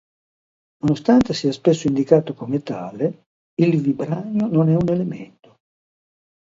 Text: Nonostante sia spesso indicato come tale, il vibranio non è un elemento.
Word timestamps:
Nonostante 0.79 1.31
sia 1.35 1.51
spesso 1.51 1.85
indicato 1.87 2.33
come 2.33 2.63
tale, 2.63 3.25
il 3.61 3.79
vibranio 3.79 4.47
non 4.47 4.67
è 4.69 4.73
un 4.75 4.89
elemento. 4.89 5.59